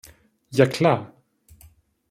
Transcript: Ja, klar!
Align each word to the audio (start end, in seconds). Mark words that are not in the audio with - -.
Ja, 0.49 0.65
klar! 0.65 1.13